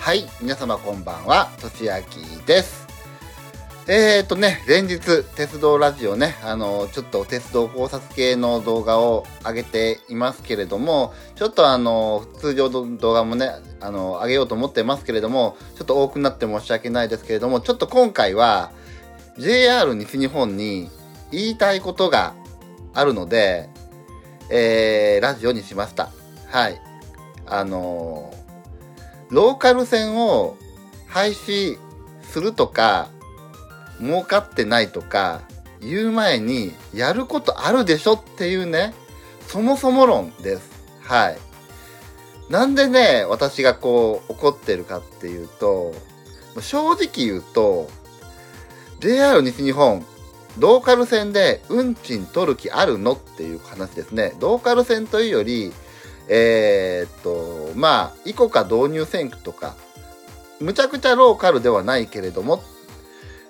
[0.00, 2.86] はい、皆様こんばんは、としあきです。
[3.86, 13.50] えーとね、連日、鉄道ラジオね、あの、ちょっと鉄道考察系の動画を上げていますけれども、ちょっとあの、通常の動画もね、
[13.80, 18.72] あの、上げようと思ってますけれども、ちょっと多くなって申し訳ないですけれども、ちょっと今回は、
[19.36, 20.88] JR 西日本に
[21.30, 22.32] 言いたいことが
[22.94, 23.68] あるので、
[24.48, 26.08] えー、ラジオにしました。
[26.48, 26.80] はい。
[27.46, 28.39] あのー
[29.30, 30.56] ローカル線を
[31.06, 31.78] 廃止
[32.22, 33.08] するとか、
[34.00, 35.42] 儲かってないとか、
[35.80, 38.94] 言う前に、やることあるでしょっていうね、
[39.46, 40.70] そもそも論です。
[41.02, 41.38] はい。
[42.50, 45.94] なんでね、私がこう、怒ってるかっていうと、
[46.60, 47.88] 正直言うと、
[49.00, 50.04] JR 西日本、
[50.58, 54.34] ローカル線で運賃取る気あるのっていう話ですね。
[54.40, 55.72] ローカル線というより、
[56.32, 59.74] えーっと、まあ、イコカ導入選挙とか、
[60.60, 62.62] むちゃくちゃローカルではないけれども、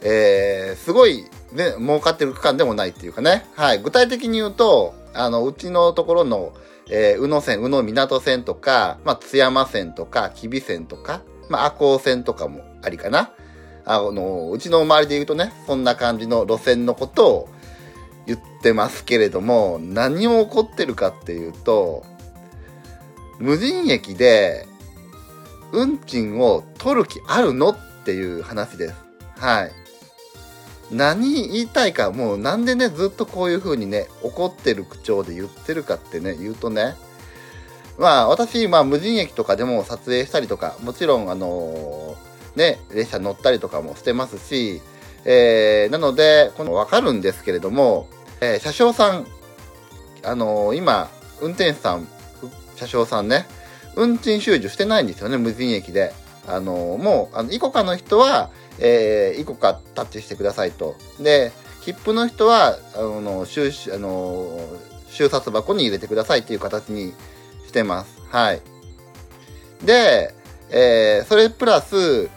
[0.00, 3.46] えー、すごい、ね、儲かってる区間でもないっていうかね。
[3.56, 3.82] はい。
[3.82, 6.52] 具体的に言うと、あの、うちのところの、
[6.88, 13.32] えー、宇野線、宇野港線とか、まあ、津山線とか、吉備線とか、まあ、赤穂線とかもありかな。
[13.86, 17.48] あの、うちの周りで言うとね、そんな感じの路線のことを
[18.26, 22.04] 言ってますけれども、何を起こってるかっていうと、
[23.38, 24.66] 無人駅で
[25.72, 27.70] 運賃を取る気あるの？
[27.70, 28.94] っていう話です。
[29.38, 29.72] はい。
[30.90, 36.94] 何言いたいか、もうなんでね、ずっとこういう風にね、怒ってる口調で言ってるかってね、言うとね、
[37.98, 42.16] まあ私、まあ無人駅とかでも撮影したりとか、もちろんあの
[42.56, 44.80] ね、列車乗ったりとかもしてますし、
[45.26, 48.08] えー、なので、このわかるんですけれども、
[48.40, 49.26] えー車掌さん、
[50.24, 51.10] あの今、
[51.42, 52.08] 運転手さん、
[52.78, 53.46] 車掌さんね、
[53.96, 56.12] 運賃収受してないんですよね、無人駅で。
[56.46, 60.96] あのもう、あの、イコカの人は、えー、イコカタッチしてくださいと。
[61.20, 64.58] で、切符の人は、あの、収、あの、
[65.10, 67.12] 収札箱に入れてくださいっていう形に
[67.66, 68.20] してます。
[68.30, 68.62] はい。
[69.84, 70.34] で、
[70.70, 72.30] えー、それプラス、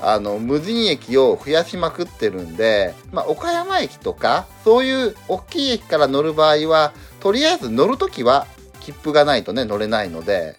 [0.00, 8.46] あの、無人駅を増やしまくってるんで、まあ、岡山駅とか、そういう大きい駅から乗る場合は、とりあえず乗るときは、
[8.82, 10.56] 切符がないとね、乗れないので、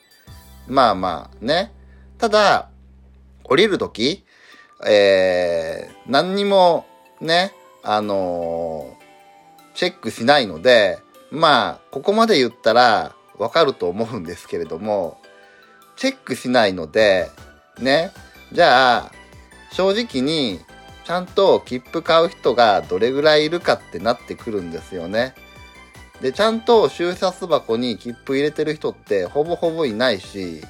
[0.67, 1.71] まあまあね。
[2.17, 2.69] ただ、
[3.43, 4.25] 降りるとき、
[4.87, 6.85] えー、何にも
[7.21, 7.53] ね、
[7.83, 9.03] あのー
[9.73, 10.99] チェックしないので、
[11.31, 15.17] まあ、ここまで言ったらわかると思うんですけれども、
[15.95, 17.29] チェックしないので、
[17.79, 18.11] ね、
[18.51, 19.11] じゃあ、
[19.71, 20.59] 正直に、
[21.05, 25.33] ちゃんと切符買う人がどれぐらいいるかってなってくるんですよね。
[26.23, 30.61] で、ちゃんと収札箱に切符入れてる人ってほぼほぼいないし、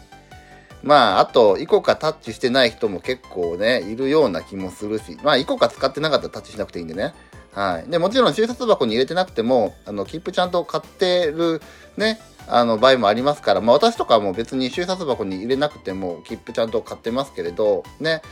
[0.81, 7.13] まあ、あと、イコカタッチしてない人も結構ね、いるような気もするし、まあ、イコカ使ってなかったらタッチしなくていいんでね。
[7.53, 7.89] はい。
[7.89, 11.61] で、もちろん収札箱に入れてなくても、あの、切符ちゃんと買ってる
[11.97, 18.23] ね、あの、場合もありますから、まあ、私とかも別に収札箱に入れなくても、切符ちゃんと買ってますけれど、ね。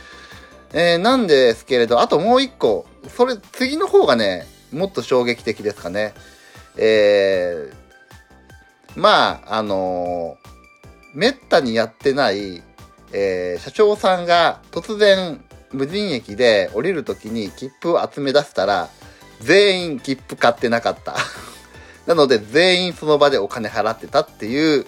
[0.72, 6.14] えー、なんですけれど、あともう一個、それ、次の方がね、もっと衝撃的ですかね。
[6.76, 10.42] えー、まあ、あのー
[11.14, 12.62] めったにやってない、
[13.12, 18.88] えー社長さんが突然無人駅で降りるときに切符を集め出したら、
[19.40, 21.16] 全員切符買ってなかった。
[22.06, 24.86] なので全員その場でお金払ってたっていう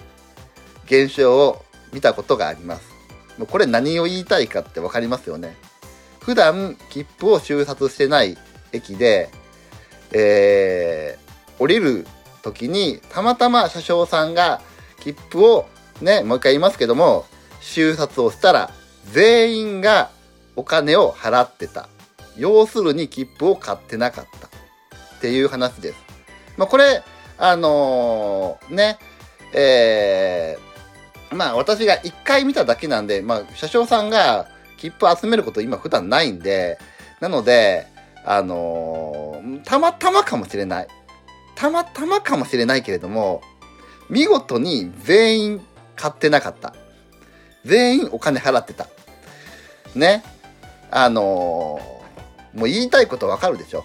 [0.87, 2.83] 現象を見たことがあります。
[3.39, 5.57] もうこれ何を言いたいかってわかりますよね。
[6.21, 8.39] 普段切符を収札してない
[8.73, 9.31] 駅で、
[10.13, 11.24] えー、
[11.59, 12.07] 降りる
[12.43, 14.61] 時にたまたま車掌さんが
[15.01, 15.67] 切符を
[16.01, 17.25] ね、もう一回言いますけども、
[17.61, 18.71] 収札をしたら
[19.13, 20.11] 全員が
[20.57, 21.89] お金を払ってた。
[22.37, 24.49] 要するに切符を買ってなかった。
[24.49, 25.99] っていう話です。
[26.57, 27.03] まあこれ、
[27.39, 28.99] あのーね、
[29.55, 36.79] えー、まあ私が一回見ただけなんで、まあ車掌さんが切符集めること今普段ないんで、
[37.21, 37.87] なので、
[38.25, 40.89] あのーたまたまかもしれない。
[41.55, 43.43] たまたまかもしれないけれども、
[44.11, 45.67] 見事に全員
[45.97, 46.75] 買ってなかった。
[47.65, 48.89] 全員お金払ってた。
[49.95, 50.23] ね。
[50.91, 51.95] あのー
[52.55, 53.85] もう言いたいことわかるでしょ。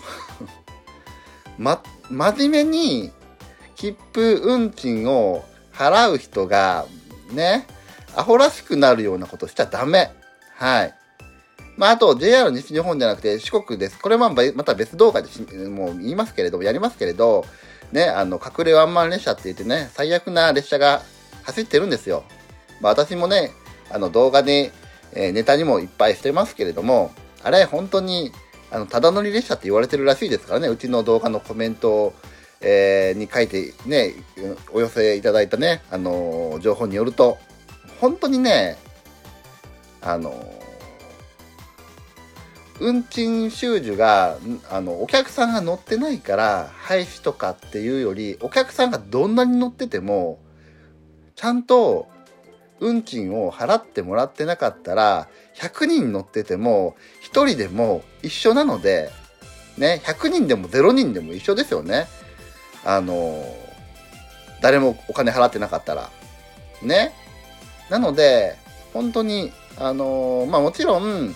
[1.58, 3.12] ま、真面目に
[3.76, 5.44] 切符運賃を
[5.74, 6.86] 払う人が、
[7.32, 7.66] ね、
[8.16, 10.12] アホらしくなるようなことしちゃダメ。
[10.56, 10.94] はい。
[11.80, 13.98] まあ、あと JR 西日本じゃなくて四国です。
[13.98, 15.30] これはまた別動画で
[15.70, 17.46] もう言いますけれども、やりますけれど、
[17.94, 21.02] ね、あの、隠れワンマン列車って言ってね、最悪な列車が
[21.44, 22.26] 走ってるんですよ。
[22.82, 23.52] まあ、私もね、
[23.90, 24.74] あの動画で、
[25.14, 28.34] えー、ネタにもいっぱいしてますけれども、あれ、本当に、
[28.72, 32.14] あの、ただ乗り列車って言われてるらしいですからね、うちの動画のコメントを、
[32.60, 34.16] えー、に書いてね、
[34.74, 37.38] お寄せいただいたね、あのー、情報によると、
[38.02, 38.78] 本当にね、
[40.02, 40.49] あの、
[42.80, 44.38] 運賃収受が、
[44.70, 50.40] あの、お客さんが乗ってないから、廃止とかっていうより、お客さんがどんなに乗ってても、
[51.36, 52.08] ちゃんと
[52.80, 59.12] 運賃を払ってもらってなかったら、100人乗ってても、1人でも一緒なので、
[59.78, 62.08] ね、100人でも0人でも一緒ですよね。
[62.86, 63.44] あの、
[64.62, 66.10] 誰もお金払ってなかったら。
[66.82, 67.14] ね。
[67.90, 68.56] なので、
[68.94, 71.36] 本当に、あの、まあもちろん、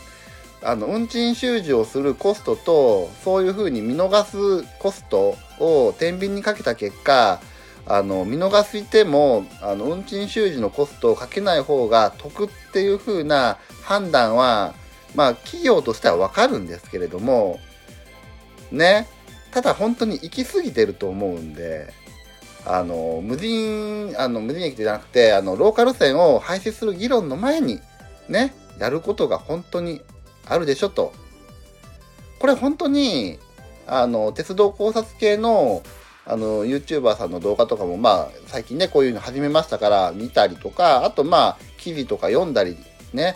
[0.63, 7.42] あの、運賃収受をするコストと、そういうふうに見逃すコストを天秤にかけた結果、
[7.86, 14.74] あの、見逃しても、あの、運賃収受のコストをかけない方が得っていうふうな判断は、
[15.15, 17.60] まあ、企業としてはわかるんですけれども、
[18.71, 19.07] ね。
[19.51, 21.94] ただ本当に行き過ぎてると思うんで、
[22.65, 27.80] あの、無人、あの、無人駅じゃなくて、あの、ローカル線を廃止する議論の前に、
[28.30, 30.01] ね、やることが本当に
[30.48, 31.13] あるでしょと。
[32.40, 33.40] これ本当に、
[33.88, 35.84] あの、鉄道考察系の、
[36.25, 42.78] あの、YouTuber さんの動画とかも、まあ、最近ね、こういうの始めましたから見たりとか、あとまあ、記事とか読んだり
[43.13, 43.36] ね、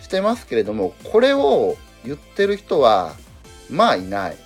[0.00, 3.14] してますけれども、これを言ってる人は、
[3.70, 4.36] まあいない。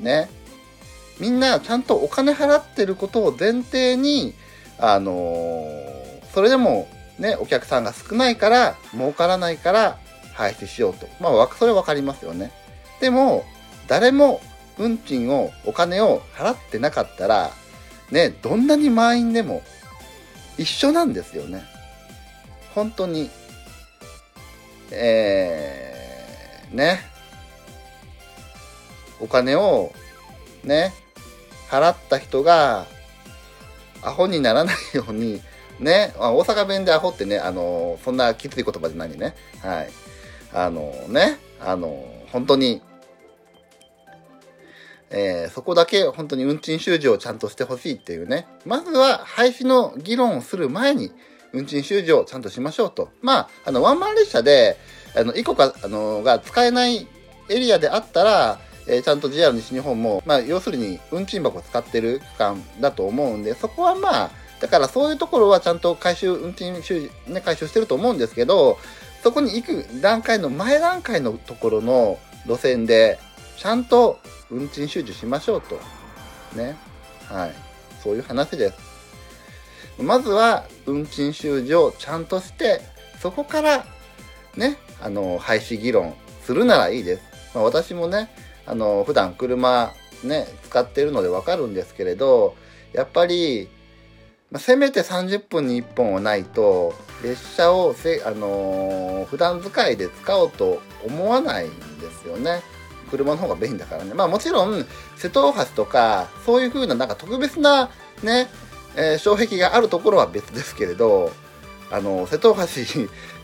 [0.00, 0.30] ね。
[1.18, 4.34] みんなちゃんとお金払ってることを前提に、
[4.78, 6.88] あのー、それでも
[7.18, 9.98] ね、お客さんが少ないから、儲からないから
[10.32, 11.06] 廃止しようと。
[11.20, 12.52] まあ、それわかりますよね。
[13.00, 13.44] でも、
[13.88, 14.40] 誰も
[14.78, 17.50] 運賃を、お金を払ってなかったら、
[18.10, 19.62] ね、どんなに満員でも
[20.58, 21.62] 一緒なんですよね。
[22.74, 23.30] 本当に。
[24.90, 27.00] えー、ね。
[29.20, 29.92] お金を
[30.64, 30.92] ね、
[31.70, 32.86] 払った人が
[34.02, 35.40] アホにならないように、
[35.78, 39.34] ね、大阪弁でアホってね、あの、そんなきつい言葉じゃないね。
[39.62, 39.90] はい。
[40.54, 42.82] あのね、あの、本当に、
[45.10, 48.46] えー、そこだけ本当に運賃収受をちゃんとしてほしいっていうね。
[48.64, 51.12] まずは廃止の議論をする前に、
[51.52, 53.10] 運賃収受をちゃんとしましょうと。
[53.20, 54.78] まあ、あの、ワンマン列車で、
[55.14, 57.06] あの、1個か、あの、が使えない
[57.48, 68.78] エリアであったら、えー、ちゃんと JR 西日本も、まあ、要するに運賃箱を使ってる区間だと思うんで、そこはまあ、だからそういうところはちゃんと回収、運賃収、ね、回収してると思うんですけど、
[69.22, 73.18] そこに行く段階の前段階のところの路線で、
[73.56, 74.18] ちゃんと
[74.50, 75.78] 運賃収受しましょうと。
[76.56, 76.76] ね。
[77.28, 77.54] はい。
[78.02, 80.02] そういう話です。
[80.02, 82.80] まずは運賃収受をちゃんとして、
[83.20, 83.86] そこから
[84.56, 87.22] ね、あの、廃止議論するならいいです。
[87.54, 88.28] まあ、私もね、
[88.66, 89.92] あの、普段車
[90.24, 92.56] ね、使ってるのでわかるんですけれど、
[92.92, 93.68] やっぱり、
[94.50, 102.62] まあ、せめて30分に1本はないと、列車をせ、あのー、普段使いで使おうと思わないんですよね。
[103.10, 104.14] 車の方が便利だからね。
[104.14, 104.86] まあもちろん、
[105.16, 107.90] 瀬戸大橋とか、そういう風ななんか特別な
[108.22, 108.48] ね、
[108.96, 111.30] えー、障壁があるところは別ですけれど、
[111.90, 112.66] あの、瀬戸大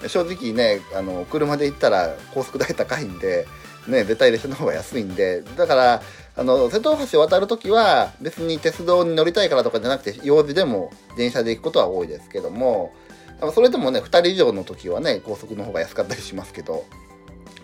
[0.02, 3.46] 橋、 正直ね、あの、車で行ったら高速代高いんで、
[3.86, 6.02] ね、絶対列車の方が安いんで、だから、
[6.36, 12.92] あの、瀬戸大橋を渡るときは、別に鉄道に乗りたいからとかじゃなくて、用事でも電車で行くことは多いですけども、
[13.52, 16.84] それでもね、2人以上の時はね、高速の方が安かったりしますけど、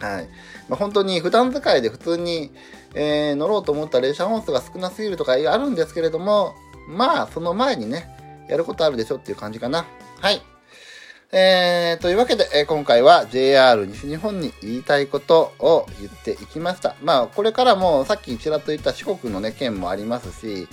[0.00, 0.28] はい。
[0.68, 2.50] まあ、本当に普段使いで普通に、
[2.94, 6.54] えー、乗ろうと思ったら列車本数が少なすぎるとかあるんですけれども、
[6.88, 8.08] まあ、その前にね、
[8.48, 9.86] やることあるでしょっていう感じかな。
[10.20, 10.42] はい。
[11.32, 16.94] えー、というわけで、えー、今回は JR 西日本に言いたいことを言っていきました。
[17.02, 20.68] まあ、これからもさっきちらっと言った四国のね、県もありますし、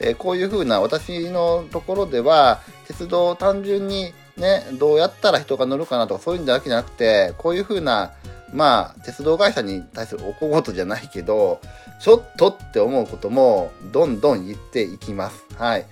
[0.00, 8.12] えー、こういう風な私のところでは、鉄道を単純にね、どうやったら人が乗るかなとかそういうんだけじゃなくて、こういうふうな、
[8.52, 11.60] まあ、鉄道会社に対するお小言じゃないけど、
[12.00, 15.44] ちょっとって思うことも、どんどん言っていきます。
[15.56, 15.86] はい。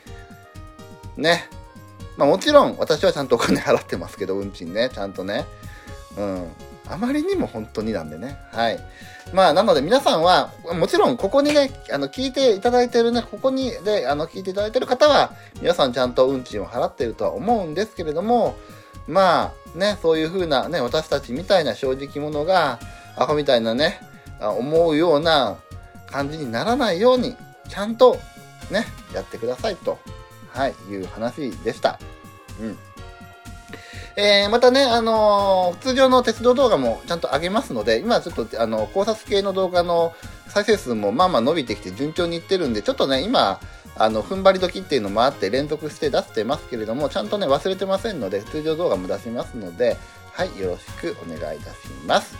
[1.16, 1.48] ね。
[2.16, 5.46] まあもちろん私はちゃんとお金払ってますけど、運賃ね、ちゃんとね。
[6.16, 6.48] うん。
[6.88, 8.38] あまりにも本当になんでね。
[8.52, 8.78] はい。
[9.32, 18.56] まあ、なので皆さんは、もちろんここにね、あの、聞いていただいてるね、ここに、で、あの、聞いていただいてる方は、皆さんちゃんと運賃を払ってるとは思うんですけれども、
[19.06, 22.78] まあ、ね、そういう風なね、私たちみたいな正直者が、
[23.16, 24.00] アホみたいなね、
[24.40, 25.56] 思うような
[26.06, 27.36] 感じにならないように、
[27.68, 28.18] ちゃんと
[28.70, 29.98] ね、やってくださいと。
[30.54, 31.98] はい、いう話でした。
[32.60, 32.78] うん。
[34.16, 40.14] えー、またね、あのー、通常の鉄道動画もちゃんと上げますので、今ちょっと、あの、考察系の動画の
[40.49, 43.61] 再生数もまあまあ伸びてきて順調にいってるんで、ちょっとね、今、
[43.97, 49.97] あの、踏ん張り時っていうのもあって連続して出してますけれども、ちゃんとね、忘れてませんので、通常動画も出しますので、
[50.33, 52.37] はい、よろしくお願いいたします。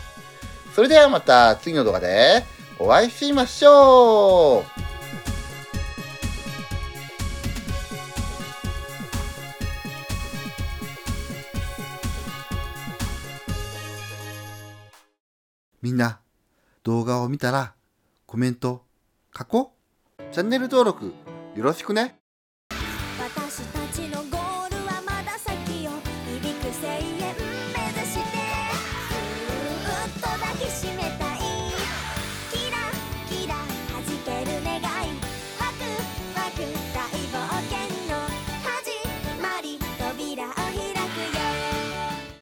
[0.75, 2.43] それではまた次の動画で
[2.79, 4.94] お会いしましょう
[15.85, 16.19] みんな、
[16.81, 17.75] 動画を見たら、
[18.25, 18.81] コメント、
[19.37, 19.75] 書こ
[20.17, 21.13] うチャンネル登録、
[21.55, 22.15] よろしくね。